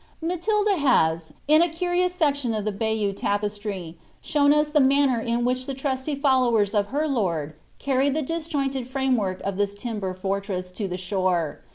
[0.19, 5.67] Matilda hofi, in a curious section of the Bayeux tapestry, shotn the manner in which
[5.67, 8.23] the inieiy followers of her loin carried the,^.
[8.25, 11.61] joJjQled ^me work of tliis timber fortress to the shore.